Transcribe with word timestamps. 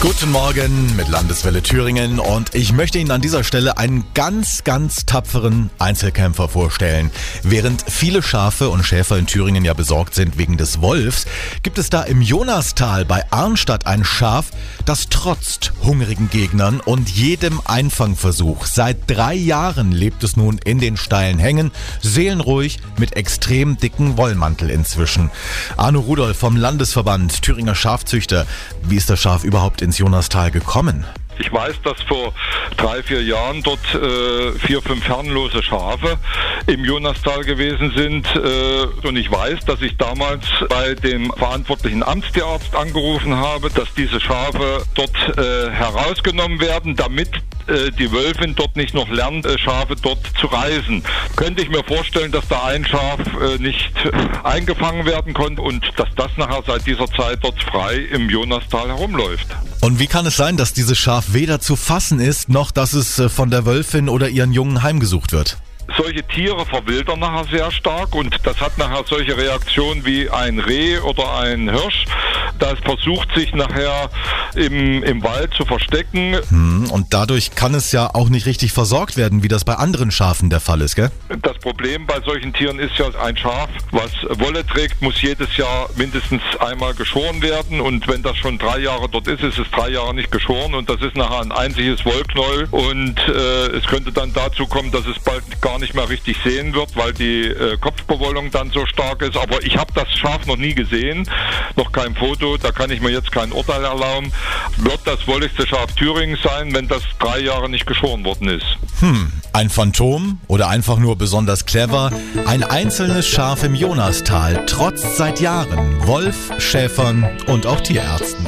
Guten 0.00 0.30
Morgen 0.30 0.94
mit 0.94 1.08
Landeswelle 1.08 1.60
Thüringen 1.60 2.20
und 2.20 2.54
ich 2.54 2.72
möchte 2.72 3.00
Ihnen 3.00 3.10
an 3.10 3.20
dieser 3.20 3.42
Stelle 3.42 3.78
einen 3.78 4.04
ganz, 4.14 4.62
ganz 4.62 5.06
tapferen 5.06 5.70
Einzelkämpfer 5.80 6.48
vorstellen. 6.48 7.10
Während 7.42 7.82
viele 7.82 8.22
Schafe 8.22 8.68
und 8.68 8.84
Schäfer 8.84 9.18
in 9.18 9.26
Thüringen 9.26 9.64
ja 9.64 9.74
besorgt 9.74 10.14
sind 10.14 10.38
wegen 10.38 10.56
des 10.56 10.80
Wolfs, 10.80 11.26
gibt 11.64 11.78
es 11.78 11.90
da 11.90 12.04
im 12.04 12.22
Jonastal 12.22 13.04
bei 13.04 13.24
Arnstadt 13.32 13.88
ein 13.88 14.04
Schaf, 14.04 14.52
das 14.84 15.08
trotzt 15.08 15.72
hungrigen 15.82 16.30
Gegnern 16.30 16.78
und 16.78 17.08
jedem 17.10 17.60
Einfangversuch. 17.64 18.66
Seit 18.66 18.98
drei 19.10 19.34
Jahren 19.34 19.90
lebt 19.90 20.22
es 20.22 20.36
nun 20.36 20.58
in 20.64 20.78
den 20.78 20.96
steilen 20.96 21.40
Hängen, 21.40 21.72
seelenruhig 22.02 22.78
mit 22.98 23.16
extrem 23.16 23.78
dicken 23.78 24.16
Wollmantel 24.16 24.70
inzwischen. 24.70 25.32
Arno 25.76 25.98
Rudolf 25.98 26.38
vom 26.38 26.56
Landesverband 26.56 27.42
Thüringer 27.42 27.74
Schafzüchter. 27.74 28.46
Wie 28.84 28.96
ist 28.96 29.10
das 29.10 29.18
Schaf 29.18 29.42
überhaupt 29.42 29.82
ins 29.88 29.98
Jonastal 29.98 30.50
gekommen? 30.50 31.06
Ich 31.38 31.52
weiß, 31.52 31.80
dass 31.82 32.02
vor 32.02 32.34
drei, 32.76 33.02
vier 33.02 33.22
Jahren 33.22 33.62
dort 33.62 33.78
äh, 33.94 34.52
vier, 34.58 34.82
fünf 34.82 35.06
herrenlose 35.08 35.62
Schafe 35.62 36.18
im 36.66 36.84
Jonastal 36.84 37.42
gewesen 37.44 37.92
sind. 37.96 38.26
Äh, 38.34 39.06
und 39.06 39.16
ich 39.16 39.30
weiß, 39.30 39.60
dass 39.64 39.80
ich 39.80 39.96
damals 39.96 40.44
bei 40.68 40.94
dem 40.94 41.32
verantwortlichen 41.32 42.02
Amtstierarzt 42.02 42.74
angerufen 42.74 43.34
habe, 43.34 43.70
dass 43.70 43.94
diese 43.94 44.20
Schafe 44.20 44.82
dort 44.94 45.38
äh, 45.38 45.70
herausgenommen 45.70 46.60
werden, 46.60 46.96
damit 46.96 47.30
äh, 47.68 47.90
die 47.90 48.10
Wölfin 48.12 48.54
dort 48.54 48.76
nicht 48.76 48.94
noch 48.94 49.08
lernt, 49.08 49.46
äh, 49.46 49.58
Schafe 49.58 49.94
dort 50.00 50.18
zu 50.40 50.46
reisen. 50.46 51.02
Könnte 51.36 51.62
ich 51.62 51.68
mir 51.68 51.84
vorstellen, 51.84 52.32
dass 52.32 52.46
da 52.48 52.64
ein 52.64 52.84
Schaf 52.84 53.20
äh, 53.40 53.58
nicht 53.58 53.92
eingefangen 54.44 55.06
werden 55.06 55.34
konnte 55.34 55.62
und 55.62 55.84
dass 55.96 56.08
das 56.16 56.30
nachher 56.36 56.62
seit 56.66 56.86
dieser 56.86 57.06
Zeit 57.06 57.38
dort 57.42 57.62
frei 57.62 57.96
im 58.12 58.28
Jonastal 58.30 58.88
herumläuft. 58.88 59.46
Und 59.80 59.98
wie 59.98 60.06
kann 60.06 60.26
es 60.26 60.36
sein, 60.36 60.56
dass 60.56 60.72
dieses 60.72 60.98
Schaf 60.98 61.32
weder 61.32 61.60
zu 61.60 61.76
fassen 61.76 62.20
ist, 62.20 62.48
noch 62.48 62.70
dass 62.70 62.92
es 62.92 63.22
von 63.32 63.50
der 63.50 63.66
Wölfin 63.66 64.08
oder 64.08 64.28
ihren 64.28 64.52
Jungen 64.52 64.82
heimgesucht 64.82 65.32
wird? 65.32 65.58
solche 65.96 66.22
Tiere 66.22 66.66
verwildern 66.66 67.20
nachher 67.20 67.44
sehr 67.50 67.70
stark 67.70 68.14
und 68.14 68.36
das 68.44 68.60
hat 68.60 68.76
nachher 68.78 69.04
solche 69.06 69.36
Reaktionen 69.36 70.04
wie 70.04 70.28
ein 70.28 70.58
Reh 70.58 70.98
oder 70.98 71.38
ein 71.38 71.68
Hirsch. 71.68 72.04
Das 72.58 72.78
versucht 72.80 73.34
sich 73.34 73.52
nachher 73.54 74.10
im, 74.54 75.02
im 75.02 75.22
Wald 75.22 75.54
zu 75.54 75.64
verstecken. 75.64 76.36
Hm, 76.48 76.90
und 76.90 77.12
dadurch 77.14 77.54
kann 77.54 77.74
es 77.74 77.92
ja 77.92 78.14
auch 78.14 78.28
nicht 78.28 78.46
richtig 78.46 78.72
versorgt 78.72 79.16
werden, 79.16 79.42
wie 79.42 79.48
das 79.48 79.64
bei 79.64 79.74
anderen 79.74 80.10
Schafen 80.10 80.50
der 80.50 80.60
Fall 80.60 80.80
ist, 80.80 80.96
gell? 80.96 81.10
Das 81.42 81.58
Problem 81.58 82.06
bei 82.06 82.20
solchen 82.24 82.52
Tieren 82.52 82.78
ist 82.78 82.96
ja, 82.98 83.06
ein 83.22 83.36
Schaf, 83.36 83.68
was 83.90 84.10
Wolle 84.38 84.66
trägt, 84.66 85.02
muss 85.02 85.20
jedes 85.20 85.56
Jahr 85.56 85.88
mindestens 85.96 86.42
einmal 86.60 86.94
geschoren 86.94 87.42
werden. 87.42 87.80
Und 87.80 88.06
wenn 88.08 88.22
das 88.22 88.36
schon 88.36 88.58
drei 88.58 88.78
Jahre 88.78 89.08
dort 89.08 89.28
ist, 89.28 89.42
ist 89.42 89.58
es 89.58 89.70
drei 89.70 89.90
Jahre 89.90 90.14
nicht 90.14 90.30
geschoren 90.30 90.74
und 90.74 90.88
das 90.88 91.00
ist 91.02 91.16
nachher 91.16 91.40
ein 91.40 91.52
einziges 91.52 92.04
Wollknäuel. 92.04 92.68
Und 92.70 93.18
äh, 93.28 93.76
es 93.76 93.84
könnte 93.86 94.12
dann 94.12 94.32
dazu 94.32 94.66
kommen, 94.66 94.90
dass 94.90 95.06
es 95.06 95.18
bald 95.18 95.42
gar 95.60 95.78
nicht 95.78 95.94
mehr 95.94 96.08
richtig 96.08 96.36
sehen 96.44 96.74
wird, 96.74 96.96
weil 96.96 97.12
die 97.12 97.46
äh, 97.46 97.76
Kopfbewollung 97.78 98.50
dann 98.50 98.70
so 98.70 98.84
stark 98.86 99.22
ist. 99.22 99.36
Aber 99.36 99.62
ich 99.62 99.76
habe 99.76 99.92
das 99.94 100.10
Schaf 100.16 100.46
noch 100.46 100.56
nie 100.56 100.74
gesehen, 100.74 101.28
noch 101.76 101.92
kein 101.92 102.14
Foto, 102.14 102.47
da 102.56 102.72
kann 102.72 102.90
ich 102.90 103.00
mir 103.00 103.10
jetzt 103.10 103.32
kein 103.32 103.52
Urteil 103.52 103.84
erlauben. 103.84 104.32
Wird 104.78 105.00
das 105.04 105.26
wolligste 105.26 105.66
Schaf 105.66 105.92
Thüringen 105.92 106.38
sein, 106.42 106.74
wenn 106.74 106.88
das 106.88 107.02
drei 107.18 107.40
Jahre 107.40 107.68
nicht 107.68 107.86
geschoren 107.86 108.24
worden 108.24 108.48
ist? 108.48 108.66
Hm, 109.00 109.32
ein 109.52 109.70
Phantom 109.70 110.40
oder 110.46 110.68
einfach 110.68 110.98
nur 110.98 111.16
besonders 111.16 111.66
clever? 111.66 112.12
Ein 112.46 112.62
einzelnes 112.62 113.26
Schaf 113.26 113.62
im 113.64 113.74
Jonastal 113.74 114.64
trotzt 114.66 115.16
seit 115.16 115.40
Jahren 115.40 116.06
Wolf, 116.06 116.52
Schäfern 116.58 117.28
und 117.46 117.66
auch 117.66 117.80
Tierärzten. 117.80 118.46